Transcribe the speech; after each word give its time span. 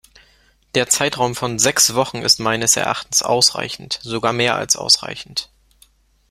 Der 0.73 0.89
Zeitraum 0.89 1.35
von 1.35 1.59
sechs 1.59 1.93
Wochen 1.93 2.23
ist 2.23 2.39
meines 2.39 2.75
Erachtens 2.75 3.21
ausreichend, 3.21 3.99
sogar 4.01 4.33
mehr 4.33 4.55
als 4.55 4.75
ausreichend. 4.75 5.51